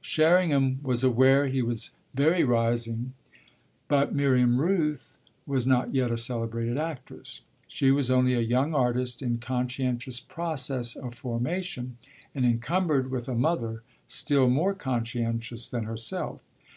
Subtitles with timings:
[0.00, 3.14] Sherringham was aware he was very "rising";
[3.88, 7.40] but Miriam Rooth was not yet a celebrated actress.
[7.66, 11.96] She was only a young artist in conscientious process of formation
[12.32, 16.42] and encumbered with a mother still more conscientious than herself.